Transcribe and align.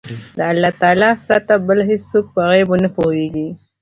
د 0.37 0.39
الله 0.51 0.71
تعالی 0.81 1.09
پرته 1.25 1.53
بل 1.67 1.79
هيڅوک 1.89 2.25
په 2.35 2.41
غيبو 2.49 2.75
نه 2.83 2.89
پوهيږي 2.97 3.47